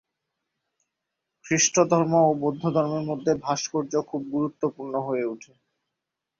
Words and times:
খ্রিষ্টধর্ম 1.45 2.13
ও 2.21 2.31
বৌদ্ধধর্মের 2.39 3.03
মধ্যে 3.03 3.31
ভাস্কর্য 3.43 3.93
খুব 4.09 4.21
গুরুত্বপূর্ণ 4.31 4.93
হয়ে 4.99 5.25
ওঠে। 5.25 5.53